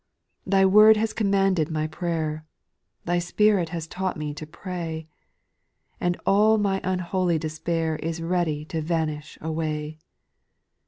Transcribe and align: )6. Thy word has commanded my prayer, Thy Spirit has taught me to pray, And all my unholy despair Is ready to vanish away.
)6. 0.45 0.49
Thy 0.51 0.65
word 0.65 0.97
has 0.97 1.13
commanded 1.13 1.69
my 1.69 1.85
prayer, 1.85 2.43
Thy 3.05 3.19
Spirit 3.19 3.69
has 3.69 3.85
taught 3.85 4.17
me 4.17 4.33
to 4.33 4.47
pray, 4.47 5.07
And 5.99 6.19
all 6.25 6.57
my 6.57 6.81
unholy 6.83 7.37
despair 7.37 7.97
Is 7.97 8.19
ready 8.19 8.65
to 8.65 8.81
vanish 8.81 9.37
away. 9.41 9.99